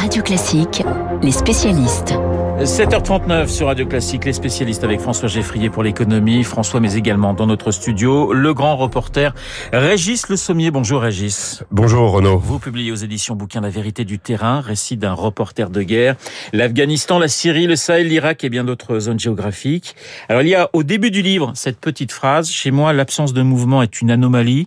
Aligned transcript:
Radio 0.00 0.22
Classique, 0.22 0.82
les 1.22 1.30
spécialistes. 1.30 2.14
7h39 2.58 3.48
sur 3.48 3.66
Radio 3.66 3.86
Classique, 3.86 4.24
les 4.24 4.32
spécialistes 4.32 4.82
avec 4.82 4.98
François 4.98 5.28
Geffrier 5.28 5.68
pour 5.68 5.82
l'économie, 5.82 6.42
François 6.42 6.80
mais 6.80 6.94
également 6.94 7.34
dans 7.34 7.46
notre 7.46 7.70
studio, 7.70 8.32
le 8.32 8.54
grand 8.54 8.78
reporter 8.78 9.34
Régis 9.74 10.30
Le 10.30 10.36
Sommier. 10.36 10.70
Bonjour 10.70 11.02
Régis. 11.02 11.64
Bonjour 11.70 12.12
Renaud. 12.12 12.38
Vous 12.38 12.58
publiez 12.58 12.90
aux 12.92 12.96
éditions 12.96 13.36
Bouquin 13.36 13.60
La 13.60 13.68
vérité 13.68 14.06
du 14.06 14.18
terrain, 14.18 14.62
récit 14.62 14.96
d'un 14.96 15.12
reporter 15.12 15.68
de 15.68 15.82
guerre, 15.82 16.16
l'Afghanistan, 16.54 17.18
la 17.18 17.28
Syrie, 17.28 17.66
le 17.66 17.76
Sahel, 17.76 18.08
l'Irak 18.08 18.42
et 18.42 18.48
bien 18.48 18.64
d'autres 18.64 19.00
zones 19.00 19.20
géographiques. 19.20 19.96
Alors 20.30 20.40
il 20.40 20.48
y 20.48 20.54
a 20.54 20.70
au 20.72 20.82
début 20.82 21.10
du 21.10 21.20
livre 21.20 21.52
cette 21.54 21.78
petite 21.78 22.12
phrase, 22.12 22.48
chez 22.48 22.70
moi 22.70 22.94
l'absence 22.94 23.34
de 23.34 23.42
mouvement 23.42 23.82
est 23.82 24.00
une 24.00 24.10
anomalie 24.10 24.66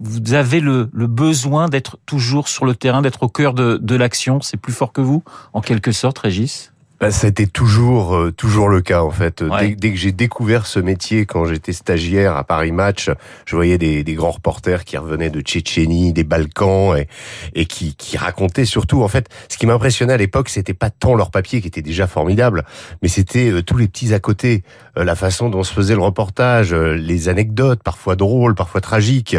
vous 0.00 0.34
avez 0.34 0.60
le, 0.60 0.90
le 0.92 1.06
besoin 1.06 1.68
d'être 1.68 1.98
toujours 2.06 2.48
sur 2.48 2.64
le 2.64 2.74
terrain, 2.74 3.02
d'être 3.02 3.22
au 3.22 3.28
cœur 3.28 3.54
de, 3.54 3.78
de 3.80 3.96
l'action. 3.96 4.40
C'est 4.40 4.56
plus 4.56 4.72
fort 4.72 4.92
que 4.92 5.00
vous, 5.00 5.22
en 5.52 5.60
quelque 5.60 5.92
sorte, 5.92 6.18
Régis? 6.18 6.72
Bah, 6.98 7.08
été 7.24 7.46
toujours 7.46 8.16
euh, 8.16 8.32
toujours 8.32 8.70
le 8.70 8.80
cas 8.80 9.02
en 9.02 9.10
fait. 9.10 9.42
Dès, 9.42 9.90
que 9.90 9.98
j'ai 9.98 10.12
découvert 10.12 10.66
ce 10.66 10.80
métier 10.80 11.26
quand 11.26 11.44
j'étais 11.44 11.74
stagiaire 11.74 12.36
à 12.36 12.44
Paris 12.44 12.72
Match, 12.72 13.10
je 13.44 13.54
voyais 13.54 13.76
des, 13.76 14.02
des, 14.02 14.14
grands 14.14 14.30
reporters 14.30 14.82
qui 14.82 14.96
revenaient 14.96 15.28
de 15.28 15.42
Tchétchénie, 15.42 16.14
des 16.14 16.24
Balkans 16.24 16.96
et, 16.96 17.06
et 17.54 17.66
qui, 17.66 17.94
qui 17.96 18.16
racontaient 18.16 18.64
surtout 18.64 19.02
en 19.02 19.08
fait 19.08 19.28
ce 19.50 19.58
qui 19.58 19.66
m'impressionnait 19.66 20.14
à 20.14 20.16
l'époque, 20.16 20.48
c'était 20.48 20.72
pas 20.72 20.88
tant 20.88 21.14
leur 21.14 21.30
papier 21.30 21.60
qui 21.60 21.68
était 21.68 21.82
déjà 21.82 22.06
formidable, 22.06 22.64
mais 23.02 23.08
c'était 23.08 23.50
euh, 23.50 23.62
tous 23.62 23.76
les 23.76 23.88
petits 23.88 24.14
à 24.14 24.18
côté, 24.18 24.64
euh, 24.96 25.04
la 25.04 25.16
façon 25.16 25.50
dont 25.50 25.64
se 25.64 25.74
faisait 25.74 25.96
le 25.96 26.02
reportage, 26.02 26.72
les 26.72 27.28
anecdotes 27.28 27.82
parfois 27.82 28.16
drôles, 28.16 28.54
parfois 28.54 28.80
tragiques 28.80 29.36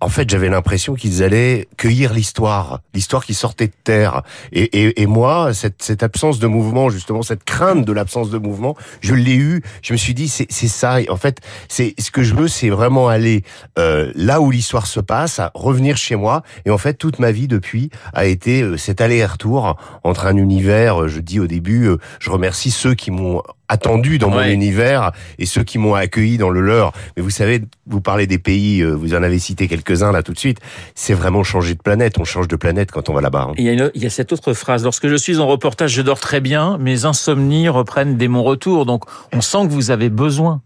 en 0.00 0.10
fait, 0.10 0.28
j'avais 0.28 0.50
l'impression 0.50 0.94
qu'ils 0.94 1.22
allaient 1.22 1.68
cueillir 1.78 2.12
l'histoire, 2.12 2.80
l'histoire 2.92 3.24
qui 3.24 3.32
sortait 3.32 3.68
de 3.68 3.72
terre. 3.82 4.22
Et, 4.52 4.64
et, 4.64 5.02
et 5.02 5.06
moi, 5.06 5.54
cette, 5.54 5.82
cette, 5.82 6.02
absence 6.02 6.38
de 6.38 6.46
mouvement, 6.46 6.90
justement, 6.90 7.22
cette 7.22 7.44
crainte 7.44 7.86
de 7.86 7.92
l'absence 7.92 8.28
de 8.28 8.36
mouvement, 8.36 8.76
je 9.00 9.14
l'ai 9.14 9.36
eu. 9.36 9.62
Je 9.80 9.94
me 9.94 9.96
suis 9.96 10.12
dit, 10.12 10.28
c'est 10.28 10.50
ça. 10.50 10.98
En 11.08 11.16
fait, 11.16 11.40
c'est 11.68 11.94
ce 11.98 12.10
que 12.10 12.22
je 12.22 12.34
veux, 12.34 12.46
c'est 12.46 12.68
vraiment 12.68 13.08
aller 13.08 13.42
euh, 13.78 14.12
là 14.14 14.42
où 14.42 14.50
l'histoire 14.50 14.86
se 14.86 15.00
passe, 15.00 15.40
revenir 15.54 15.96
chez 15.96 16.14
moi. 16.14 16.42
Et 16.66 16.70
en 16.70 16.78
fait, 16.78 16.94
toute 16.94 17.18
ma 17.18 17.32
vie 17.32 17.48
depuis 17.48 17.88
a 18.12 18.26
été 18.26 18.62
euh, 18.62 18.76
cet 18.76 19.00
aller-retour 19.00 19.76
entre 20.04 20.26
un 20.26 20.36
univers. 20.36 21.04
Euh, 21.04 21.08
je 21.08 21.20
dis 21.20 21.40
au 21.40 21.46
début, 21.46 21.86
euh, 21.86 21.96
je 22.20 22.30
remercie 22.30 22.70
ceux 22.70 22.94
qui 22.94 23.10
m'ont 23.10 23.42
attendu 23.68 24.18
dans 24.18 24.30
mon 24.30 24.42
univers 24.42 25.12
et 25.38 25.46
ceux 25.46 25.64
qui 25.64 25.78
m'ont 25.78 25.94
accueilli 25.94 26.38
dans 26.38 26.50
le 26.50 26.60
leur. 26.60 26.92
Mais 27.16 27.22
vous 27.22 27.30
savez, 27.30 27.62
vous 27.86 28.00
parlez 28.00 28.26
des 28.26 28.38
pays, 28.38 28.80
euh, 28.80 28.92
vous 28.92 29.14
en 29.14 29.22
avez 29.22 29.38
cité 29.38 29.68
quelques-uns 29.68 30.12
là 30.12 30.22
tout 30.22 30.32
de 30.32 30.38
suite. 30.38 30.58
C'est 30.94 31.14
vraiment 31.14 31.42
changer 31.42 31.74
de 31.74 31.82
planète. 31.82 32.18
On 32.18 32.24
change 32.24 32.48
de 32.48 32.56
planète 32.56 32.90
quand 32.90 33.08
on 33.08 33.14
va 33.14 33.20
là-bas. 33.20 33.48
Hein. 33.50 33.54
Il, 33.58 33.90
il, 33.94 34.02
y 34.02 34.06
a 34.06 34.10
cette 34.10 34.32
autre 34.32 34.52
phrase. 34.52 34.84
Lorsque 34.84 35.08
je 35.08 35.16
suis 35.16 35.38
en 35.38 35.46
reportage, 35.46 35.92
je 35.92 36.02
dors 36.02 36.20
très 36.20 36.40
bien. 36.40 36.78
Mes 36.78 37.04
insomnies 37.04 37.68
reprennent 37.68 38.16
dès 38.16 38.28
mon 38.28 38.42
retour. 38.42 38.86
Donc, 38.86 39.04
on 39.32 39.40
sent 39.40 39.66
que 39.66 39.72
vous 39.72 39.90
avez 39.90 40.08
besoin 40.08 40.60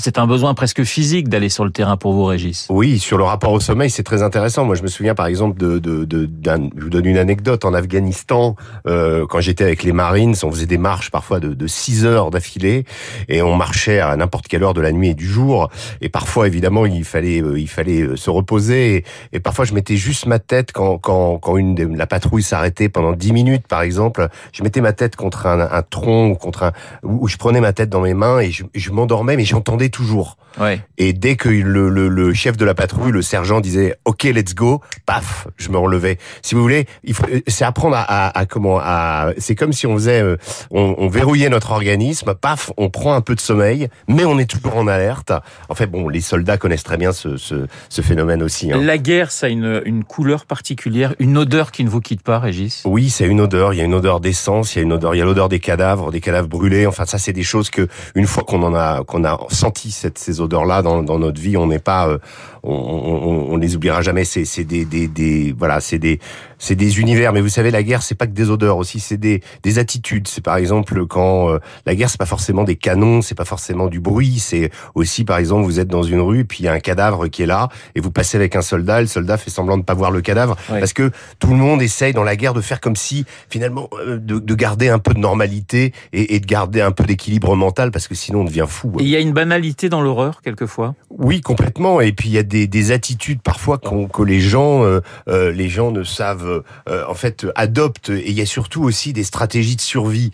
c'est 0.00 0.18
un 0.18 0.26
besoin 0.26 0.54
presque 0.54 0.82
physique 0.84 1.28
d'aller 1.28 1.48
sur 1.48 1.64
le 1.64 1.70
terrain 1.70 1.96
pour 1.96 2.12
vous, 2.12 2.24
Régis. 2.24 2.66
Oui, 2.70 2.98
sur 2.98 3.18
le 3.18 3.24
rapport 3.24 3.52
au 3.52 3.60
sommeil, 3.60 3.90
c'est 3.90 4.02
très 4.02 4.22
intéressant. 4.22 4.64
Moi, 4.64 4.74
je 4.74 4.82
me 4.82 4.88
souviens 4.88 5.14
par 5.14 5.26
exemple 5.26 5.58
de, 5.58 5.78
de, 5.78 6.04
de 6.04 6.28
je 6.76 6.82
vous 6.82 6.90
donne 6.90 7.06
une 7.06 7.18
anecdote 7.18 7.64
en 7.64 7.74
Afghanistan, 7.74 8.56
euh, 8.86 9.26
quand 9.26 9.40
j'étais 9.40 9.64
avec 9.64 9.82
les 9.82 9.92
Marines, 9.92 10.34
on 10.42 10.50
faisait 10.50 10.66
des 10.66 10.78
marches 10.78 11.10
parfois 11.10 11.40
de, 11.40 11.54
de 11.54 11.66
6 11.66 12.04
heures 12.06 12.30
d'affilée 12.30 12.84
et 13.28 13.42
on 13.42 13.56
marchait 13.56 14.00
à 14.00 14.16
n'importe 14.16 14.48
quelle 14.48 14.62
heure 14.62 14.74
de 14.74 14.80
la 14.80 14.92
nuit 14.92 15.10
et 15.10 15.14
du 15.14 15.26
jour. 15.26 15.70
Et 16.00 16.08
parfois, 16.08 16.46
évidemment, 16.46 16.86
il 16.86 17.04
fallait, 17.04 17.42
euh, 17.42 17.58
il 17.58 17.68
fallait 17.68 18.02
euh, 18.02 18.16
se 18.16 18.30
reposer. 18.30 19.04
Et, 19.32 19.40
parfois, 19.40 19.64
je 19.64 19.74
mettais 19.74 19.96
juste 19.96 20.26
ma 20.26 20.38
tête 20.38 20.72
quand, 20.72 20.98
quand, 20.98 21.38
quand 21.38 21.56
une 21.56 21.96
la 21.96 22.06
patrouille 22.06 22.42
s'arrêtait 22.42 22.88
pendant 22.88 23.12
10 23.12 23.32
minutes, 23.32 23.66
par 23.66 23.82
exemple. 23.82 24.28
Je 24.52 24.62
mettais 24.62 24.80
ma 24.80 24.92
tête 24.92 25.16
contre 25.16 25.46
un, 25.46 25.60
un 25.60 25.82
tronc 25.82 26.30
ou 26.30 26.34
contre 26.34 26.64
un, 26.64 26.72
où 27.02 27.28
je 27.28 27.36
prenais 27.36 27.60
ma 27.60 27.72
tête 27.72 27.90
dans 27.90 28.00
mes 28.00 28.14
mains 28.14 28.40
et 28.40 28.50
je, 28.50 28.64
je 28.74 28.90
m'endormais, 28.90 29.36
mais 29.36 29.44
j'entendais 29.44 29.89
toujours. 29.90 30.36
Ouais. 30.58 30.80
Et 30.98 31.12
dès 31.12 31.36
que 31.36 31.48
le, 31.48 31.88
le, 31.88 32.08
le, 32.08 32.34
chef 32.34 32.56
de 32.56 32.64
la 32.64 32.74
patrouille, 32.74 33.12
le 33.12 33.22
sergent 33.22 33.60
disait 33.60 33.94
OK, 34.04 34.24
let's 34.24 34.54
go, 34.54 34.80
paf, 35.06 35.46
je 35.56 35.70
me 35.70 35.78
relevais. 35.78 36.18
Si 36.42 36.54
vous 36.54 36.62
voulez, 36.62 36.86
il 37.04 37.14
faut, 37.14 37.24
c'est 37.46 37.64
apprendre 37.64 37.96
à, 37.96 38.02
à, 38.02 38.38
à, 38.38 38.46
comment, 38.46 38.78
à, 38.80 39.30
c'est 39.38 39.54
comme 39.54 39.72
si 39.72 39.86
on 39.86 39.94
faisait, 39.94 40.22
euh, 40.22 40.36
on, 40.70 40.94
on, 40.98 41.08
verrouillait 41.08 41.48
notre 41.48 41.70
organisme, 41.72 42.34
paf, 42.34 42.72
on 42.76 42.90
prend 42.90 43.14
un 43.14 43.20
peu 43.20 43.34
de 43.34 43.40
sommeil, 43.40 43.88
mais 44.08 44.24
on 44.24 44.38
est 44.38 44.50
toujours 44.50 44.76
en 44.76 44.86
alerte. 44.86 45.32
En 45.68 45.74
fait, 45.74 45.86
bon, 45.86 46.08
les 46.08 46.20
soldats 46.20 46.56
connaissent 46.56 46.84
très 46.84 46.96
bien 46.96 47.12
ce, 47.12 47.36
ce, 47.36 47.66
ce 47.88 48.02
phénomène 48.02 48.42
aussi. 48.42 48.72
Hein. 48.72 48.80
La 48.82 48.98
guerre, 48.98 49.30
ça 49.30 49.46
a 49.46 49.48
une, 49.48 49.82
une 49.84 50.04
couleur 50.04 50.46
particulière, 50.46 51.14
une 51.18 51.38
odeur 51.38 51.70
qui 51.70 51.84
ne 51.84 51.90
vous 51.90 52.00
quitte 52.00 52.22
pas, 52.22 52.38
Régis? 52.38 52.82
Oui, 52.84 53.10
c'est 53.10 53.26
une 53.26 53.40
odeur. 53.40 53.72
Il 53.72 53.78
y 53.78 53.80
a 53.80 53.84
une 53.84 53.94
odeur 53.94 54.20
d'essence, 54.20 54.74
il 54.74 54.78
y 54.78 54.80
a 54.80 54.82
une 54.84 54.92
odeur, 54.92 55.14
il 55.14 55.18
y 55.18 55.22
a 55.22 55.24
l'odeur 55.24 55.48
des 55.48 55.60
cadavres, 55.60 56.10
des 56.10 56.20
cadavres 56.20 56.48
brûlés. 56.48 56.86
Enfin, 56.86 57.06
ça, 57.06 57.18
c'est 57.18 57.32
des 57.32 57.42
choses 57.42 57.70
que 57.70 57.88
une 58.14 58.26
fois 58.26 58.42
qu'on 58.42 58.62
en 58.62 58.74
a, 58.74 59.04
qu'on 59.04 59.24
a 59.24 59.38
senti 59.50 59.90
cette 59.90 60.18
ces 60.18 60.40
odeurs-là 60.50 60.82
dans, 60.82 61.02
dans, 61.02 61.18
notre 61.18 61.40
vie. 61.40 61.56
On 61.56 61.66
n'est 61.68 61.78
pas, 61.78 62.08
euh, 62.08 62.18
on, 62.62 62.72
on, 62.72 63.52
on, 63.52 63.56
les 63.56 63.76
oubliera 63.76 64.02
jamais. 64.02 64.24
C'est, 64.24 64.44
c'est 64.44 64.64
des, 64.64 64.84
des, 64.84 65.06
des, 65.08 65.54
voilà, 65.56 65.80
c'est 65.80 65.98
des, 65.98 66.18
c'est 66.58 66.74
des 66.74 67.00
univers. 67.00 67.32
Mais 67.32 67.40
vous 67.40 67.48
savez, 67.48 67.70
la 67.70 67.82
guerre, 67.82 68.02
c'est 68.02 68.14
pas 68.14 68.26
que 68.26 68.32
des 68.32 68.50
odeurs 68.50 68.76
aussi, 68.76 69.00
c'est 69.00 69.16
des, 69.16 69.42
des 69.62 69.78
attitudes. 69.78 70.26
C'est 70.28 70.42
par 70.42 70.56
exemple 70.56 71.06
quand 71.06 71.50
euh, 71.50 71.58
la 71.86 71.94
guerre, 71.94 72.10
c'est 72.10 72.18
pas 72.18 72.26
forcément 72.26 72.64
des 72.64 72.76
canons, 72.76 73.22
c'est 73.22 73.34
pas 73.34 73.44
forcément 73.44 73.86
du 73.86 74.00
bruit. 74.00 74.38
C'est 74.38 74.70
aussi, 74.94 75.24
par 75.24 75.38
exemple, 75.38 75.64
vous 75.64 75.80
êtes 75.80 75.88
dans 75.88 76.02
une 76.02 76.20
rue, 76.20 76.44
puis 76.44 76.60
il 76.60 76.64
y 76.66 76.68
a 76.68 76.72
un 76.72 76.80
cadavre 76.80 77.28
qui 77.28 77.42
est 77.42 77.46
là, 77.46 77.68
et 77.94 78.00
vous 78.00 78.10
passez 78.10 78.36
avec 78.36 78.56
un 78.56 78.62
soldat. 78.62 79.00
Le 79.00 79.06
soldat 79.06 79.36
fait 79.36 79.50
semblant 79.50 79.78
de 79.78 79.84
pas 79.84 79.94
voir 79.94 80.10
le 80.10 80.20
cadavre, 80.20 80.56
parce 80.68 80.92
que 80.92 81.10
tout 81.38 81.50
le 81.50 81.56
monde 81.56 81.82
essaye 81.82 82.12
dans 82.12 82.24
la 82.24 82.36
guerre 82.36 82.54
de 82.54 82.60
faire 82.60 82.80
comme 82.80 82.96
si, 82.96 83.24
finalement, 83.48 83.88
euh, 84.06 84.18
de, 84.18 84.38
de 84.38 84.54
garder 84.54 84.88
un 84.88 84.98
peu 84.98 85.14
de 85.14 85.20
normalité 85.20 85.92
et, 86.12 86.34
et 86.34 86.40
de 86.40 86.46
garder 86.46 86.80
un 86.80 86.92
peu 86.92 87.04
d'équilibre 87.04 87.54
mental, 87.56 87.90
parce 87.90 88.08
que 88.08 88.14
sinon 88.14 88.40
on 88.40 88.44
devient 88.44 88.66
fou. 88.68 88.92
Et 88.98 89.02
il 89.02 89.08
y 89.08 89.16
a 89.16 89.20
une 89.20 89.32
banalité 89.32 89.88
dans 89.88 90.00
l'horreur 90.02 90.29
quelquefois. 90.42 90.94
Oui, 91.10 91.40
complètement. 91.40 92.00
Et 92.00 92.12
puis 92.12 92.28
il 92.28 92.32
y 92.32 92.38
a 92.38 92.42
des, 92.42 92.66
des 92.66 92.92
attitudes 92.92 93.40
parfois 93.42 93.78
que 93.78 94.22
les 94.22 94.40
gens, 94.40 94.84
euh, 94.84 95.00
euh, 95.28 95.52
les 95.52 95.68
gens 95.68 95.90
ne 95.90 96.04
savent 96.04 96.62
euh, 96.88 97.04
en 97.08 97.14
fait 97.14 97.46
adoptent 97.54 98.10
et 98.10 98.30
il 98.30 98.34
y 98.34 98.40
a 98.40 98.46
surtout 98.46 98.82
aussi 98.82 99.12
des 99.12 99.24
stratégies 99.24 99.76
de 99.76 99.80
survie 99.80 100.30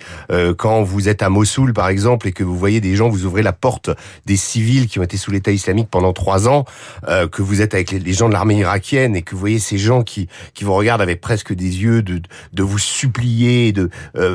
quand 0.59 0.83
vous 0.83 1.09
êtes 1.09 1.23
à 1.23 1.29
Mossoul 1.29 1.73
par 1.73 1.89
exemple 1.89 2.29
et 2.29 2.33
que 2.33 2.45
vous 2.45 2.57
voyez 2.57 2.81
des 2.81 2.97
gens 2.97 3.09
vous 3.09 3.25
ouvrez 3.25 3.43
la 3.43 3.53
porte 3.53 3.91
des 4.27 4.37
civils 4.37 4.89
qui 4.89 4.99
ont 4.99 5.03
été 5.03 5.17
sous 5.17 5.31
l'État 5.31 5.51
islamique 5.51 5.89
pendant 5.91 6.13
trois 6.13 6.49
ans 6.49 6.65
que 7.07 7.43
vous 7.43 7.63
êtes 7.63 7.75
avec 7.75 7.91
les, 7.91 8.13
gens 8.13 8.29
de 8.29 8.33
l'armée 8.33 8.57
irakienne 8.57 9.17
et 9.17 9.23
que 9.23 9.35
vous 9.35 9.41
voyez 9.41 9.59
ces 9.59 9.79
gens 9.79 10.03
qui 10.03 10.29
vous 10.61 10.75
regardent 10.75 11.03
avec 11.03 11.21
presque 11.21 11.53
des 11.55 11.83
yeux 11.83 12.03
de 12.03 12.63
vous 12.63 12.79
supplier 12.79 13.73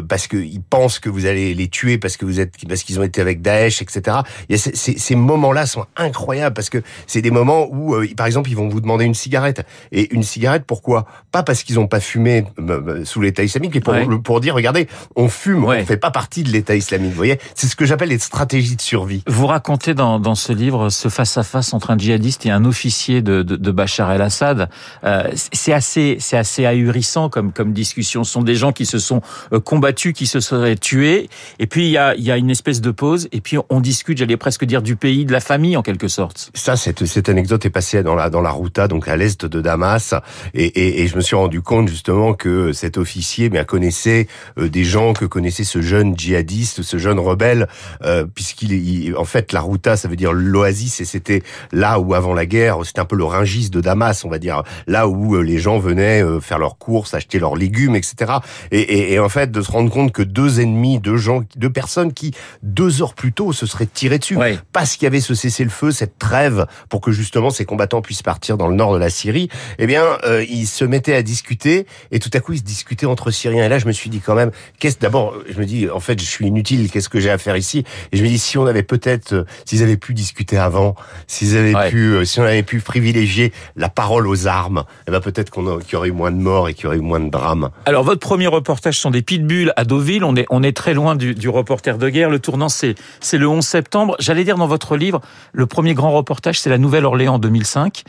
parce 0.08 0.28
que 0.28 0.38
ils 0.38 0.62
pensent 0.62 1.00
que 1.00 1.10
vous 1.10 1.26
allez 1.26 1.54
les 1.54 1.68
tuer 1.68 1.98
parce 1.98 2.18
que 2.18 2.26
vous 2.26 2.40
êtes 2.40 2.54
parce 2.68 2.84
qu'ils 2.84 3.00
ont 3.00 3.04
été 3.04 3.22
avec 3.22 3.42
Daesh 3.42 3.82
etc 3.82 4.18
il 4.50 4.54
y 4.54 4.56
a 4.56 4.58
ces, 4.58 4.76
ces, 4.76 4.98
ces 4.98 5.16
moments-là 5.52 5.66
sont 5.66 5.86
incroyables 5.98 6.54
parce 6.54 6.70
que 6.70 6.82
c'est 7.08 7.22
des 7.22 7.32
moments 7.32 7.68
où 7.72 7.96
par 8.16 8.26
exemple 8.26 8.50
ils 8.50 8.56
vont 8.56 8.70
vous 8.70 8.82
demander 8.82 9.06
une 9.06 9.14
cigarette 9.14 9.66
et 9.92 10.14
une 10.14 10.24
cigarette 10.24 10.64
pourquoi? 10.66 11.06
Pas 11.32 11.44
parce 11.44 11.64
qu'ils 11.64 11.80
ont 11.80 11.88
pas 11.88 12.00
fumé 12.00 12.46
euh, 12.60 12.82
euh, 12.88 13.06
sous 13.06 13.22
l'État 13.22 13.44
islamique, 13.44 13.76
et 13.76 13.80
pour, 13.80 13.96
pour 14.24 14.42
dire, 14.42 14.56
regardez, 14.56 14.88
on 15.16 15.30
fume, 15.30 15.66
on 15.66 15.86
fait 15.86 15.98
pas 15.98 16.12
partie 16.12 16.44
de 16.44 16.50
l'État 16.50 16.76
islamique. 16.76 17.12
Vous 17.12 17.16
voyez, 17.16 17.40
c'est 17.56 17.68
ce 17.68 17.76
que 17.76 17.86
j'appelle 17.86 18.10
les 18.10 18.20
stratégies 18.20 18.76
de 18.76 18.82
survie. 18.82 19.24
Vous 19.28 19.48
racontez 19.48 19.94
dans, 19.94 20.20
dans 20.20 20.36
ce 20.36 20.54
livre 20.54 20.90
ce 20.90 21.10
face-à-face 21.10 21.74
entre 21.74 21.92
un 21.92 21.98
djihadiste 21.98 22.46
et 22.46 22.52
un 22.52 22.66
officier 22.66 23.22
de, 23.22 23.44
de, 23.44 23.56
de 23.56 23.72
Bachar 23.72 24.12
el-Assad. 24.12 24.70
Euh, 25.04 25.30
c'est 25.34 25.74
assez, 25.74 26.18
c'est 26.20 26.38
assez 26.38 26.66
ahurissant 26.66 27.30
comme, 27.30 27.52
comme 27.52 27.74
discussion. 27.74 28.24
Ce 28.24 28.32
sont 28.32 28.44
des 28.44 28.56
gens 28.56 28.72
qui 28.72 28.86
se 28.86 29.00
sont 29.00 29.22
euh, 29.54 29.60
combattus, 29.60 30.14
qui 30.14 30.28
se 30.28 30.40
seraient 30.40 30.76
tués, 30.76 31.30
et 31.60 31.68
puis 31.68 31.86
il 31.86 31.92
y 31.92 31.98
a, 31.98 32.16
y 32.16 32.32
a 32.32 32.38
une 32.38 32.50
espèce 32.50 32.82
de 32.82 32.92
pause, 32.92 33.28
et 33.32 33.42
puis 33.42 33.58
on 33.70 33.80
discute, 33.80 34.18
j'allais 34.18 34.38
presque 34.38 34.66
dire, 34.66 34.82
du 34.82 34.96
pays, 34.96 35.26
de 35.26 35.32
la 35.32 35.41
famille 35.42 35.78
en 35.78 35.82
quelque 35.82 36.08
sorte. 36.08 36.52
Ça, 36.54 36.76
cette, 36.76 37.06
cette 37.06 37.30
anecdote 37.30 37.66
est 37.66 37.70
passée 37.70 38.04
dans 38.04 38.16
la, 38.16 38.30
dans 38.30 38.42
la 38.42 38.52
Routa, 38.52 38.88
donc 38.88 39.08
à 39.08 39.16
l'est 39.16 39.46
de 39.46 39.62
Damas, 39.62 40.14
et, 40.54 40.66
et, 40.66 41.02
et 41.02 41.08
je 41.08 41.16
me 41.16 41.22
suis 41.22 41.36
rendu 41.36 41.62
compte 41.62 41.88
justement 41.88 42.34
que 42.34 42.72
cet 42.74 42.98
officier 42.98 43.50
bien 43.50 43.64
connaissait 43.64 44.28
euh, 44.58 44.70
des 44.70 44.84
gens 44.84 45.14
que 45.14 45.26
connaissait 45.26 45.64
ce 45.64 45.82
jeune 45.82 46.18
djihadiste, 46.18 46.82
ce 46.82 46.98
jeune 46.98 47.20
rebelle, 47.20 47.68
euh, 48.04 48.26
puisqu'il 48.26 49.16
en 49.18 49.26
fait 49.26 49.54
la 49.54 49.62
Routa 49.62 49.98
ça 49.98 50.08
veut 50.08 50.16
dire 50.16 50.34
l'oasis 50.34 51.02
et 51.02 51.06
c'était 51.06 51.44
là 51.72 52.00
où 52.00 52.14
avant 52.14 52.34
la 52.34 52.46
guerre 52.46 52.78
c'était 52.86 53.02
un 53.02 53.06
peu 53.06 53.16
le 53.16 53.26
Ringis 53.26 53.70
de 53.70 53.82
Damas 53.82 54.24
on 54.26 54.30
va 54.30 54.40
dire 54.40 54.64
là 54.88 55.08
où 55.08 55.36
euh, 55.36 55.42
les 55.42 55.58
gens 55.58 55.80
venaient 55.80 56.24
faire 56.42 56.60
leurs 56.60 56.78
courses, 56.78 57.14
acheter 57.14 57.40
leurs 57.40 57.56
légumes, 57.56 57.96
etc. 57.96 58.34
Et, 58.72 58.80
et, 58.80 59.14
et, 59.14 59.20
en 59.20 59.30
fait 59.30 59.52
de 59.52 59.62
se 59.62 59.72
rendre 59.72 59.92
compte 59.92 60.12
que 60.12 60.22
deux 60.22 60.60
ennemis, 60.60 61.00
deux 61.00 61.18
gens, 61.18 61.44
deux 61.56 61.70
personnes 61.70 62.14
qui 62.14 62.34
deux 62.64 63.02
heures 63.02 63.14
plus 63.14 63.34
tôt 63.34 63.54
se 63.54 63.66
seraient 63.66 63.88
tirés 63.92 64.20
dessus 64.20 64.38
parce 64.74 64.96
qu'il 64.96 65.06
y 65.06 65.08
avait 65.08 65.22
ce 65.22 65.31
ce 65.36 65.42
cessez-le-feu, 65.50 65.92
cette 65.92 66.18
trêve, 66.18 66.66
pour 66.90 67.02
que 67.02 67.12
justement 67.12 67.50
ces 67.50 67.66
combattants 67.66 68.02
puissent 68.02 68.24
partir 68.24 68.58
dans 68.58 68.68
le 68.68 68.76
nord 68.76 68.94
de 68.94 69.00
la 69.00 69.10
Syrie, 69.10 69.50
eh 69.80 69.88
bien, 69.88 70.04
euh, 70.26 70.44
ils 70.50 70.68
se 70.68 70.86
mettaient 70.86 71.16
à 71.16 71.24
discuter, 71.24 71.86
et 72.12 72.20
tout 72.20 72.30
à 72.34 72.40
coup, 72.40 72.54
ils 72.54 72.60
se 72.60 72.64
discutaient 72.64 73.06
entre 73.06 73.32
Syriens. 73.32 73.66
Et 73.66 73.70
là, 73.70 73.80
je 73.80 73.88
me 73.88 73.92
suis 73.92 74.10
dit 74.10 74.20
quand 74.20 74.36
même, 74.36 74.52
qu'est-ce 74.80 75.00
d'abord, 75.00 75.36
je 75.50 75.60
me 75.60 75.66
dis, 75.66 75.90
en 75.90 76.00
fait, 76.00 76.20
je 76.20 76.26
suis 76.26 76.48
inutile, 76.48 76.90
qu'est-ce 76.92 77.10
que 77.10 77.20
j'ai 77.20 77.32
à 77.32 77.38
faire 77.38 77.58
ici? 77.58 77.84
Et 78.12 78.18
je 78.18 78.24
me 78.24 78.28
dis, 78.28 78.40
si 78.40 78.58
on 78.58 78.66
avait 78.66 78.84
peut-être, 78.84 79.34
euh, 79.34 79.46
s'ils 79.66 79.84
avaient 79.84 79.98
pu 79.98 80.14
discuter 80.14 80.58
avant, 80.58 80.96
s'ils 81.28 81.58
avaient 81.58 81.90
pu, 81.90 82.14
euh, 82.14 82.26
si 82.26 82.40
on 82.40 82.44
avait 82.44 82.64
pu 82.64 82.80
privilégier 82.80 83.52
la 83.76 83.90
parole 83.90 84.28
aux 84.28 84.48
armes, 84.48 84.84
eh 85.08 85.12
ben 85.12 85.20
peut-être 85.20 85.50
qu'on 85.50 85.80
qu'il 85.80 85.94
y 85.94 85.96
aurait 85.96 86.10
eu 86.10 86.14
moins 86.14 86.32
de 86.32 86.38
morts 86.38 86.70
et 86.70 86.74
qu'il 86.74 86.86
y 86.86 86.88
aurait 86.88 86.98
eu 86.98 87.02
moins 87.02 87.20
de 87.20 87.30
drames. 87.30 87.70
Alors, 87.86 88.04
votre 88.04 88.20
premier 88.20 88.48
reportage 88.48 88.98
sont 88.98 89.12
des 89.12 89.22
pitbulls 89.22 89.74
à 89.76 89.86
Deauville. 89.86 90.24
On 90.24 90.36
est, 90.36 90.46
on 90.50 90.64
est 90.64 90.76
très 90.76 90.94
loin 90.94 91.16
du, 91.16 91.36
du 91.36 91.50
reporter 91.50 91.98
de 91.98 92.10
guerre. 92.10 92.30
Le 92.30 92.40
tournant, 92.40 92.70
c'est, 92.70 92.96
c'est 93.20 93.38
le 93.38 93.48
11 93.48 93.66
septembre. 93.66 94.16
J'allais 94.20 94.44
dire 94.44 94.58
dans 94.58 94.68
votre 94.68 94.98
livre, 94.98 95.21
le 95.54 95.66
premier 95.66 95.94
grand 95.94 96.12
reportage, 96.12 96.60
c'est 96.60 96.70
la 96.70 96.78
Nouvelle-Orléans 96.78 97.36
en 97.36 97.40
2005. 97.40 98.04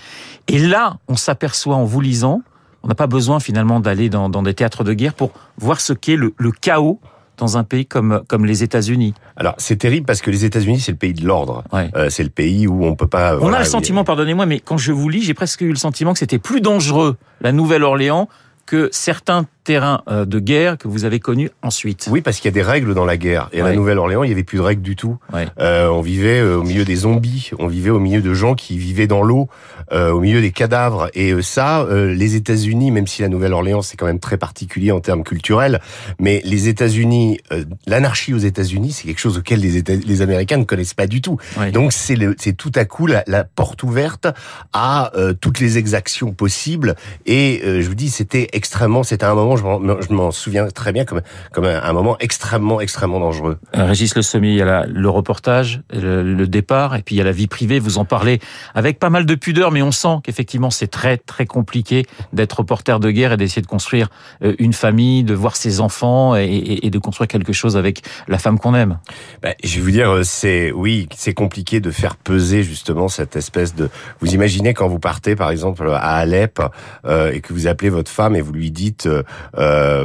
Et 0.49 0.59
là, 0.59 0.97
on 1.09 1.17
s'aperçoit 1.17 1.76
en 1.76 1.85
vous 1.85 2.00
lisant, 2.00 2.43
on 2.82 2.88
n'a 2.88 2.94
pas 2.94 3.06
besoin 3.06 3.41
finalement 3.41 3.81
d'aller 3.81 4.09
dans, 4.09 4.29
dans, 4.29 4.43
des 4.43 4.55
théâtres 4.55 4.85
de 4.85 4.93
guerre 4.93 5.14
pour 5.14 5.32
voir 5.59 5.81
ce 5.81 5.93
qu'est 5.93 6.17
le, 6.17 6.35
le 6.37 6.50
chaos 6.50 7.00
dans 7.38 7.56
un 7.56 7.64
pays 7.64 7.87
comme 7.87 8.23
comme 8.29 8.44
les 8.44 8.62
États-Unis. 8.62 9.14
Alors 9.37 9.55
c'est 9.59 9.76
terrible 9.76 10.06
parce 10.06 10.20
que 10.20 10.31
les 10.31 10.44
États-Unis 10.44 10.81
c'est 10.81 10.93
le 10.93 10.99
pays 10.99 11.14
de 11.14 11.26
l'ordre. 11.26 11.64
Euh, 11.73 12.11
c'est 12.11 12.23
le 12.23 12.31
pays 12.31 12.67
où 12.67 12.85
on 12.85 12.94
peut 12.94 13.06
pas. 13.06 13.38
On 13.38 13.53
a 13.53 13.58
le 13.58 13.65
sentiment, 13.65 14.05
pardonnez-moi, 14.05 14.47
mais 14.47 14.61
quand 14.61 14.76
je 14.76 14.93
vous 14.93 15.08
lis, 15.08 15.23
j'ai 15.23 15.35
presque 15.35 15.62
eu 15.62 15.70
le 15.70 15.76
sentiment 15.76 16.12
que 16.12 16.19
c'était 16.19 16.38
plus 16.38 16.61
dangereux 16.61 17.17
la 17.41 17.53
Nouvelle-Orléans 17.53 18.29
que 18.67 18.88
certains 18.93 19.47
terrain 19.64 20.03
euh, 20.09 20.25
de 20.25 20.38
guerre 20.38 20.79
que 20.79 20.88
vous 20.88 21.05
avez 21.05 21.20
connu 21.20 21.50
ensuite. 21.62 22.09
Oui, 22.11 22.20
parce 22.20 22.38
qu'il 22.38 22.47
y 22.47 22.49
a 22.49 22.53
des 22.53 22.62
règles 22.62 22.94
dans 22.94 23.05
la 23.05 23.17
guerre. 23.17 23.49
Et 23.53 23.61
à 23.61 23.64
la 23.64 23.75
Nouvelle-Orléans, 23.75 24.25
il 24.25 24.29
y 24.29 24.32
avait 24.32 24.43
plus 24.43 24.59
de 24.59 24.62
règles 24.62 24.82
du 24.82 24.97
tout. 24.97 25.19
Euh, 25.61 25.88
on 25.88 26.00
vivait 26.00 26.41
euh, 26.41 26.59
au 26.59 26.62
milieu 26.62 26.85
des 26.85 26.97
zombies, 26.97 27.50
on 27.59 27.67
vivait 27.67 27.91
au 27.91 27.99
milieu 27.99 28.23
de 28.23 28.35
gens 28.35 28.55
qui 28.55 28.79
vivaient 28.79 29.06
dans 29.06 29.23
l'eau, 29.23 29.49
euh, 29.93 30.11
au 30.11 30.20
milieu 30.20 30.41
des 30.41 30.50
cadavres. 30.50 31.09
Et 31.14 31.41
ça, 31.43 31.87
les 31.91 32.35
États-Unis, 32.35 32.91
même 32.91 33.06
si 33.06 33.23
la 33.23 33.29
Nouvelle-Orléans 33.29 33.82
c'est 33.82 33.97
quand 33.97 34.06
même 34.06 34.20
très 34.20 34.37
particulier 34.37 34.93
en 34.93 35.00
termes 35.00 35.25
culturels, 35.25 35.81
mais 36.19 36.41
les 36.44 36.69
États-Unis, 36.69 37.41
l'anarchie 37.87 38.35
aux 38.35 38.38
États-Unis, 38.38 38.93
c'est 38.93 39.06
quelque 39.06 39.20
chose 39.20 39.38
auquel 39.38 39.61
les, 39.61 39.76
États, 39.76 39.94
les 39.94 40.23
Américains 40.23 40.56
ne 40.56 40.65
connaissent 40.65 40.94
pas 40.94 41.06
du 41.06 41.20
tout. 41.20 41.38
Donc 41.73 41.93
c'est 41.93 42.17
c'est 42.38 42.53
tout 42.53 42.73
à 42.75 42.85
coup 42.85 43.06
la, 43.06 43.25
la 43.26 43.44
porte 43.44 43.82
ouverte 43.82 44.26
à 44.73 45.12
toutes 45.41 45.61
les 45.61 45.79
exactions 45.79 46.32
possibles. 46.32 46.94
Et 47.26 47.61
je 47.65 47.87
vous 47.87 47.94
dis, 47.94 48.11
c'était 48.11 48.49
extrêmement, 48.53 49.03
c'était 49.03 49.25
un 49.25 49.35
moment 49.35 49.51
je 49.56 50.12
m'en 50.12 50.31
souviens 50.31 50.66
très 50.69 50.93
bien 50.93 51.04
comme, 51.04 51.20
comme 51.52 51.64
un, 51.64 51.93
moment 51.93 52.16
extrêmement, 52.20 52.81
extrêmement 52.81 53.20
dangereux. 53.20 53.58
Euh, 53.76 53.87
Régis 53.87 54.14
Le 54.14 54.22
Sommier, 54.22 54.50
il 54.50 54.56
y 54.56 54.62
a 54.62 54.87
le 54.87 55.08
reportage, 55.08 55.82
le, 55.93 56.46
départ, 56.46 56.96
et 56.96 57.02
puis 57.02 57.14
il 57.14 57.19
y 57.19 57.20
a 57.20 57.25
la 57.25 57.32
vie 57.32 57.46
privée. 57.46 57.78
Vous 57.78 57.99
en 57.99 58.04
parlez 58.04 58.40
avec 58.75 58.99
pas 58.99 59.10
mal 59.10 59.26
de 59.26 59.34
pudeur, 59.34 59.70
mais 59.70 59.82
on 59.82 59.93
sent 59.93 60.19
qu'effectivement 60.25 60.70
c'est 60.70 60.88
très, 60.88 61.16
très 61.16 61.46
compliqué 61.46 62.06
d'être 62.32 62.58
reporter 62.58 63.00
de 63.00 63.10
guerre 63.10 63.32
et 63.32 63.37
d'essayer 63.37 63.62
de 63.62 63.66
construire 63.66 64.08
euh, 64.43 64.54
une 64.58 64.72
famille, 64.72 65.25
de 65.25 65.34
voir 65.34 65.56
ses 65.56 65.81
enfants 65.81 66.37
et, 66.37 66.81
et, 66.82 66.90
de 66.90 66.98
construire 66.98 67.28
quelque 67.28 67.52
chose 67.52 67.76
avec 67.76 68.02
la 68.28 68.38
femme 68.38 68.58
qu'on 68.58 68.75
aime. 68.75 68.98
Ben, 69.43 69.55
je 69.62 69.76
vais 69.76 69.81
vous 69.81 69.90
dire, 69.90 70.10
euh, 70.10 70.22
c'est 70.22 70.72
oui, 70.72 71.08
c'est 71.14 71.34
compliqué 71.34 71.81
de 71.81 71.90
faire 71.90 72.16
peser 72.16 72.62
justement 72.62 73.08
cette 73.08 73.37
espèce 73.37 73.75
de. 73.75 73.88
Vous 74.20 74.34
imaginez 74.34 74.75
quand 74.75 74.88
vous 74.88 74.98
partez, 74.98 75.37
par 75.37 75.50
exemple, 75.50 75.88
à 75.90 76.16
Alep 76.16 76.60
euh, 77.05 77.32
et 77.32 77.40
que 77.40 77.52
vous 77.52 77.66
appelez 77.66 77.90
votre 77.90 78.10
femme 78.10 78.37
et 78.37 78.40
vous 78.40 78.52
lui 78.52 78.70
dites 78.70 79.06
euh, 79.06 79.22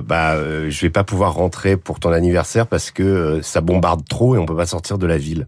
bah 0.01 0.33
euh, 0.33 0.69
je 0.69 0.81
vais 0.81 0.89
pas 0.89 1.03
pouvoir 1.03 1.33
rentrer 1.33 1.77
pour 1.77 1.99
ton 1.99 2.11
anniversaire 2.11 2.67
parce 2.67 2.91
que 2.91 3.03
euh, 3.03 3.41
ça 3.41 3.61
bombarde 3.61 4.07
trop 4.07 4.35
et 4.35 4.37
on 4.37 4.45
peut 4.45 4.55
pas 4.55 4.65
sortir 4.65 4.97
de 4.97 5.07
la 5.07 5.17
ville. 5.17 5.47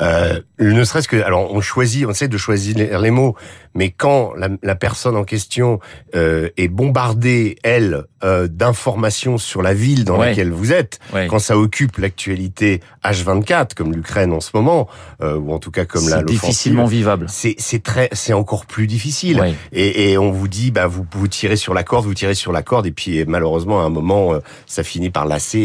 Euh, 0.00 0.40
ne 0.58 0.84
serait-ce 0.84 1.08
que, 1.08 1.16
alors 1.16 1.52
on 1.52 1.60
choisit, 1.60 2.06
on 2.06 2.10
essaie 2.10 2.28
de 2.28 2.36
choisir 2.36 2.98
les, 2.98 3.10
mots, 3.10 3.36
mais 3.74 3.90
quand 3.90 4.34
la, 4.34 4.48
la 4.62 4.74
personne 4.74 5.16
en 5.16 5.24
question 5.24 5.80
euh, 6.14 6.48
est 6.56 6.68
bombardée, 6.68 7.56
elle, 7.62 8.04
euh, 8.24 8.48
d'informations 8.48 9.36
sur 9.36 9.60
la 9.60 9.74
ville 9.74 10.06
dans 10.06 10.16
laquelle 10.16 10.50
vous 10.50 10.72
êtes, 10.72 10.98
quand 11.28 11.38
ça 11.38 11.58
occupe 11.58 11.98
l'actualité 11.98 12.80
H24, 13.04 13.74
comme 13.74 13.92
l'Ukraine 13.92 14.32
en 14.32 14.40
ce 14.40 14.52
moment, 14.54 14.88
euh, 15.20 15.36
ou 15.36 15.52
en 15.52 15.58
tout 15.58 15.70
cas 15.70 15.84
comme 15.84 16.08
la 16.08 16.22
difficilement 16.22 16.86
vivable. 16.86 17.26
C'est 17.28 17.82
très, 17.82 18.08
c'est 18.12 18.32
encore 18.32 18.64
plus 18.64 18.86
difficile. 18.86 19.44
Et, 19.72 20.12
et, 20.12 20.16
on 20.16 20.30
vous 20.30 20.48
dit, 20.48 20.70
bah 20.70 20.86
vous 20.86 21.04
vous 21.12 21.28
tirez 21.28 21.56
sur 21.56 21.74
la 21.74 21.82
corde, 21.82 22.06
vous 22.06 22.14
tirez 22.14 22.34
sur 22.34 22.50
la 22.50 22.62
corde, 22.62 22.86
et 22.86 22.92
puis 22.92 23.22
malheureusement 23.26 23.82
à 23.82 23.84
un 23.84 23.90
moment, 23.90 24.32
euh, 24.32 24.38
ça 24.66 24.82
finit 24.84 25.10
par 25.10 25.26
lasser 25.26 25.58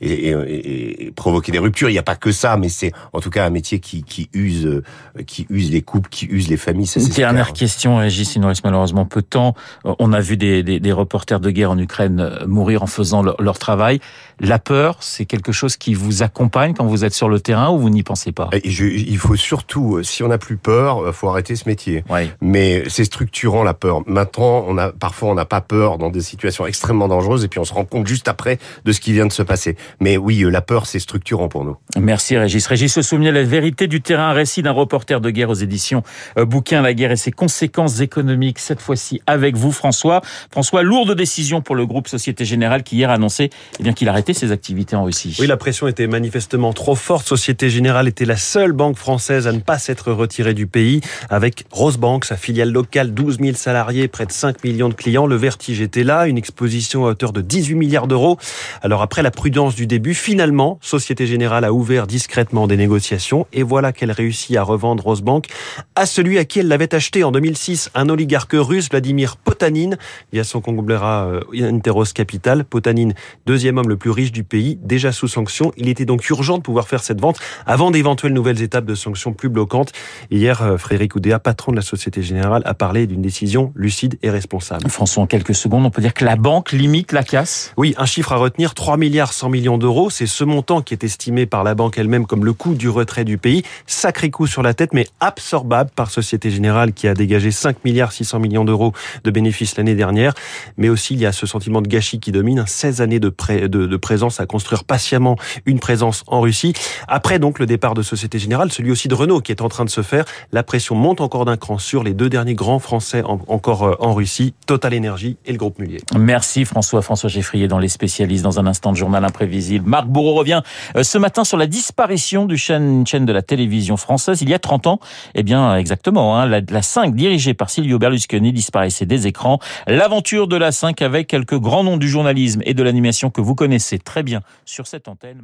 et, 0.00 0.30
et, 0.30 0.30
et, 0.30 1.12
provoquer 1.12 1.52
des 1.52 1.60
ruptures. 1.60 1.90
Il 1.90 1.92
n'y 1.92 1.98
a 1.98 2.02
pas 2.02 2.16
que 2.16 2.32
ça, 2.32 2.56
mais 2.56 2.70
c'est 2.70 2.90
en 3.12 3.20
tout 3.20 3.30
cas 3.30 3.44
métier 3.54 3.80
qui, 3.80 4.02
qui 4.02 4.28
use, 4.34 4.66
euh, 4.66 4.82
qui 5.26 5.46
use 5.48 5.70
les 5.70 5.80
couples, 5.80 6.10
qui 6.10 6.26
use 6.26 6.48
les 6.48 6.58
familles. 6.58 6.86
Ça, 6.86 7.00
dernière 7.14 7.52
question, 7.52 7.96
Régis, 7.96 8.34
il 8.34 8.42
nous 8.42 8.48
reste 8.48 8.64
malheureusement 8.64 9.06
peu 9.06 9.22
de 9.22 9.26
temps. 9.26 9.54
Euh, 9.86 9.94
on 9.98 10.12
a 10.12 10.20
vu 10.20 10.36
des, 10.36 10.62
des, 10.62 10.80
des 10.80 10.92
reporters 10.92 11.40
de 11.40 11.50
guerre 11.50 11.70
en 11.70 11.78
Ukraine 11.78 12.20
euh, 12.20 12.46
mourir 12.46 12.82
en 12.82 12.86
faisant 12.86 13.22
leur, 13.22 13.40
leur 13.40 13.58
travail. 13.58 14.00
La 14.40 14.58
peur, 14.58 14.96
c'est 15.00 15.24
quelque 15.24 15.52
chose 15.52 15.76
qui 15.76 15.94
vous 15.94 16.22
accompagne 16.22 16.74
quand 16.74 16.86
vous 16.86 17.04
êtes 17.04 17.14
sur 17.14 17.28
le 17.28 17.40
terrain 17.40 17.70
ou 17.70 17.78
vous 17.78 17.90
n'y 17.90 18.02
pensez 18.02 18.32
pas? 18.32 18.50
Je, 18.64 18.84
Il 18.84 19.18
faut 19.18 19.36
surtout, 19.36 20.02
si 20.02 20.22
on 20.22 20.28
n'a 20.28 20.38
plus 20.38 20.56
peur, 20.56 21.14
faut 21.14 21.28
arrêter 21.28 21.56
ce 21.56 21.68
métier. 21.68 22.04
Mais 22.40 22.84
c'est 22.88 23.04
structurant 23.04 23.62
la 23.62 23.74
peur. 23.74 24.02
Maintenant, 24.06 24.64
on 24.66 24.78
a 24.78 24.92
parfois 24.92 25.30
on 25.30 25.34
n'a 25.34 25.44
pas 25.44 25.60
peur 25.60 25.98
dans 25.98 26.10
des 26.10 26.20
situations 26.20 26.66
extrêmement 26.66 27.08
dangereuses 27.08 27.44
et 27.44 27.48
puis 27.48 27.60
on 27.60 27.64
se 27.64 27.72
rend 27.72 27.84
compte 27.84 28.06
juste 28.06 28.28
après 28.28 28.58
de 28.84 28.92
ce 28.92 29.00
qui 29.00 29.12
vient 29.12 29.26
de 29.26 29.32
se 29.32 29.42
passer. 29.42 29.76
Mais 30.00 30.16
oui, 30.16 30.44
la 30.50 30.60
peur, 30.60 30.86
c'est 30.86 30.98
structurant 30.98 31.48
pour 31.48 31.64
nous. 31.64 31.76
Merci 31.98 32.36
Régis. 32.36 32.66
Régis 32.66 32.92
se 32.92 33.02
souvient 33.02 33.32
la 33.32 33.42
vérité 33.42 33.86
du 33.86 34.00
terrain, 34.00 34.32
récit 34.32 34.62
d'un 34.62 34.72
reporter 34.72 35.20
de 35.20 35.30
guerre 35.30 35.50
aux 35.50 35.54
éditions 35.54 36.02
euh, 36.38 36.44
Bouquin 36.44 36.82
La 36.82 36.94
guerre 36.94 37.12
et 37.12 37.16
ses 37.16 37.32
conséquences 37.32 38.00
économiques, 38.00 38.58
cette 38.58 38.80
fois-ci 38.80 39.20
avec 39.26 39.56
vous 39.56 39.72
François. 39.72 40.20
François, 40.50 40.82
lourde 40.82 41.14
décision 41.14 41.60
pour 41.60 41.74
le 41.74 41.86
groupe 41.86 42.08
Société 42.08 42.44
Générale 42.44 42.82
qui 42.82 42.96
hier 42.96 43.10
a 43.10 43.14
annoncé 43.14 43.50
eh 43.78 43.82
bien 43.82 43.92
qu'il 43.92 44.08
ses 44.32 44.52
activités 44.52 44.96
en 44.96 45.04
Russie. 45.04 45.36
Oui, 45.40 45.46
la 45.46 45.56
pression 45.56 45.88
était 45.88 46.06
manifestement 46.06 46.72
trop 46.72 46.94
forte. 46.94 47.26
Société 47.26 47.68
Générale 47.68 48.08
était 48.08 48.24
la 48.24 48.36
seule 48.36 48.72
banque 48.72 48.96
française 48.96 49.46
à 49.46 49.52
ne 49.52 49.58
pas 49.58 49.78
s'être 49.78 50.12
retirée 50.12 50.54
du 50.54 50.66
pays 50.66 51.00
avec 51.28 51.64
Rosebank, 51.70 52.24
sa 52.24 52.36
filiale 52.36 52.70
locale, 52.70 53.12
12 53.12 53.38
000 53.40 53.56
salariés, 53.56 54.08
près 54.08 54.26
de 54.26 54.32
5 54.32 54.64
millions 54.64 54.88
de 54.88 54.94
clients. 54.94 55.26
Le 55.26 55.36
vertige 55.36 55.80
était 55.80 56.04
là, 56.04 56.26
une 56.26 56.38
exposition 56.38 57.06
à 57.06 57.10
hauteur 57.10 57.32
de 57.32 57.40
18 57.40 57.74
milliards 57.74 58.06
d'euros. 58.06 58.38
Alors 58.82 59.02
après 59.02 59.22
la 59.22 59.30
prudence 59.30 59.74
du 59.74 59.86
début, 59.86 60.14
finalement, 60.14 60.78
Société 60.80 61.26
Générale 61.26 61.64
a 61.64 61.72
ouvert 61.72 62.06
discrètement 62.06 62.66
des 62.66 62.76
négociations 62.76 63.46
et 63.52 63.62
voilà 63.62 63.92
qu'elle 63.92 64.12
réussit 64.12 64.56
à 64.56 64.62
revendre 64.62 65.04
Rosebank 65.04 65.48
à 65.96 66.06
celui 66.06 66.38
à 66.38 66.44
qui 66.44 66.60
elle 66.60 66.68
l'avait 66.68 66.94
acheté 66.94 67.24
en 67.24 67.32
2006, 67.32 67.90
un 67.94 68.08
oligarque 68.08 68.54
russe, 68.54 68.88
Vladimir 68.90 69.36
Potanin, 69.36 69.96
via 70.32 70.44
son 70.44 70.60
conglomérat 70.60 71.26
euh, 71.26 71.40
Interos 71.62 72.12
Capital. 72.14 72.64
Potanin, 72.64 73.10
deuxième 73.46 73.78
homme 73.78 73.88
le 73.88 73.96
plus 73.96 74.10
riche 74.14 74.32
du 74.32 74.44
pays, 74.44 74.78
déjà 74.82 75.12
sous 75.12 75.28
sanction. 75.28 75.72
Il 75.76 75.88
était 75.88 76.04
donc 76.04 76.28
urgent 76.30 76.58
de 76.58 76.62
pouvoir 76.62 76.88
faire 76.88 77.02
cette 77.02 77.20
vente 77.20 77.38
avant 77.66 77.90
d'éventuelles 77.90 78.32
nouvelles 78.32 78.62
étapes 78.62 78.86
de 78.86 78.94
sanctions 78.94 79.32
plus 79.32 79.48
bloquantes. 79.48 79.92
Hier, 80.30 80.62
euh, 80.62 80.78
Frédéric 80.78 81.16
Oudéa, 81.16 81.38
patron 81.38 81.72
de 81.72 81.76
la 81.76 81.82
Société 81.82 82.22
Générale, 82.22 82.62
a 82.64 82.74
parlé 82.74 83.06
d'une 83.06 83.22
décision 83.22 83.72
lucide 83.74 84.18
et 84.22 84.30
responsable. 84.30 84.88
François, 84.88 85.22
en 85.22 85.26
quelques 85.26 85.54
secondes, 85.54 85.84
on 85.84 85.90
peut 85.90 86.02
dire 86.02 86.14
que 86.14 86.24
la 86.24 86.36
banque 86.36 86.72
limite 86.72 87.12
la 87.12 87.22
casse? 87.22 87.72
Oui, 87.76 87.94
un 87.98 88.06
chiffre 88.06 88.32
à 88.32 88.36
retenir, 88.36 88.74
3 88.74 88.96
milliards 88.96 89.32
100 89.32 89.48
millions 89.50 89.78
d'euros. 89.78 90.10
C'est 90.10 90.26
ce 90.26 90.44
montant 90.44 90.82
qui 90.82 90.94
est 90.94 91.04
estimé 91.04 91.46
par 91.46 91.64
la 91.64 91.74
banque 91.74 91.98
elle-même 91.98 92.26
comme 92.26 92.44
le 92.44 92.52
coût 92.52 92.74
du 92.74 92.88
retrait 92.88 93.24
du 93.24 93.38
pays. 93.38 93.62
Sacré 93.86 94.30
coup 94.30 94.46
sur 94.46 94.62
la 94.62 94.74
tête, 94.74 94.92
mais 94.92 95.08
absorbable 95.20 95.90
par 95.94 96.10
Société 96.10 96.50
Générale 96.50 96.92
qui 96.92 97.08
a 97.08 97.14
dégagé 97.14 97.50
5 97.50 97.84
milliards 97.84 98.12
600 98.12 98.38
millions 98.38 98.64
d'euros 98.64 98.92
de 99.24 99.30
bénéfices 99.30 99.76
l'année 99.76 99.94
dernière. 99.94 100.34
Mais 100.76 100.88
aussi, 100.88 101.14
il 101.14 101.20
y 101.20 101.26
a 101.26 101.32
ce 101.32 101.46
sentiment 101.46 101.82
de 101.82 101.88
gâchis 101.88 102.20
qui 102.20 102.32
domine. 102.32 102.64
16 102.66 103.00
années 103.00 103.20
de, 103.20 103.32
de, 103.66 103.96
présence 104.04 104.38
à 104.38 104.44
construire 104.44 104.84
patiemment 104.84 105.36
une 105.64 105.80
présence 105.80 106.24
en 106.26 106.42
Russie. 106.42 106.74
Après 107.08 107.38
donc 107.38 107.58
le 107.58 107.64
départ 107.64 107.94
de 107.94 108.02
Société 108.02 108.38
Générale, 108.38 108.70
celui 108.70 108.90
aussi 108.90 109.08
de 109.08 109.14
Renault 109.14 109.40
qui 109.40 109.50
est 109.50 109.62
en 109.62 109.70
train 109.70 109.86
de 109.86 109.90
se 109.90 110.02
faire. 110.02 110.26
La 110.52 110.62
pression 110.62 110.94
monte 110.94 111.22
encore 111.22 111.46
d'un 111.46 111.56
cran 111.56 111.78
sur 111.78 112.04
les 112.04 112.12
deux 112.12 112.28
derniers 112.28 112.54
grands 112.54 112.80
français 112.80 113.22
encore 113.24 113.84
euh, 113.84 113.94
en 114.00 114.12
Russie, 114.12 114.52
Total 114.66 114.94
Energy 114.94 115.38
et 115.46 115.52
le 115.52 115.58
groupe 115.58 115.78
Mullier. 115.78 116.02
Merci 116.18 116.66
François. 116.66 117.00
François 117.00 117.30
Geffrier 117.30 117.66
dans 117.66 117.78
les 117.78 117.88
spécialistes 117.88 118.44
dans 118.44 118.60
un 118.60 118.66
instant 118.66 118.92
de 118.92 118.96
journal 118.98 119.24
imprévisible. 119.24 119.88
Marc 119.88 120.06
Bourreau 120.06 120.34
revient 120.34 120.60
euh, 120.96 121.02
ce 121.02 121.16
matin 121.16 121.44
sur 121.44 121.56
la 121.56 121.66
disparition 121.66 122.44
du 122.44 122.58
chaîne, 122.58 123.04
de 123.04 123.32
la 123.32 123.42
télévision 123.42 123.96
française 123.96 124.42
il 124.42 124.50
y 124.50 124.54
a 124.54 124.58
30 124.58 124.86
ans. 124.86 125.00
Eh 125.34 125.42
bien, 125.42 125.76
exactement, 125.76 126.36
hein, 126.36 126.44
la, 126.44 126.60
la 126.68 126.82
5 126.82 127.14
dirigée 127.14 127.54
par 127.54 127.70
Silvio 127.70 127.98
Berlusconi 127.98 128.52
disparaissait 128.52 129.06
des 129.06 129.26
écrans. 129.26 129.60
L'aventure 129.86 130.46
de 130.46 130.56
la 130.56 130.72
5 130.72 131.00
avec 131.00 131.26
quelques 131.26 131.58
grands 131.58 131.84
noms 131.84 131.96
du 131.96 132.08
journalisme 132.10 132.60
et 132.66 132.74
de 132.74 132.82
l'animation 132.82 133.30
que 133.30 133.40
vous 133.40 133.54
connaissez 133.54 133.93
très 133.98 134.22
bien 134.22 134.42
sur 134.64 134.86
cette 134.86 135.08
antenne. 135.08 135.42